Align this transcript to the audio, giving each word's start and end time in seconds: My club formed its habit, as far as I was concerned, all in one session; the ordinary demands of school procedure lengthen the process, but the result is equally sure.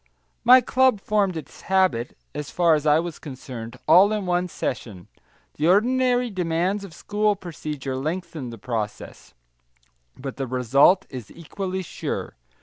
My 0.43 0.61
club 0.61 0.99
formed 0.99 1.37
its 1.37 1.61
habit, 1.61 2.17
as 2.33 2.49
far 2.49 2.73
as 2.73 2.87
I 2.87 2.97
was 2.97 3.19
concerned, 3.19 3.77
all 3.87 4.11
in 4.11 4.25
one 4.25 4.47
session; 4.47 5.09
the 5.57 5.67
ordinary 5.67 6.31
demands 6.31 6.83
of 6.83 6.91
school 6.95 7.35
procedure 7.35 7.95
lengthen 7.95 8.49
the 8.49 8.57
process, 8.57 9.35
but 10.17 10.37
the 10.37 10.47
result 10.47 11.05
is 11.11 11.29
equally 11.35 11.83
sure. 11.83 12.33